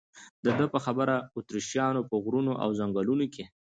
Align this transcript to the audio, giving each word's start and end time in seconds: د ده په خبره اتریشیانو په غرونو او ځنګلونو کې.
د 0.45 0.47
ده 0.59 0.65
په 0.73 0.79
خبره 0.85 1.15
اتریشیانو 1.37 2.01
په 2.09 2.15
غرونو 2.23 2.53
او 2.63 2.69
ځنګلونو 2.79 3.25
کې. 3.33 3.43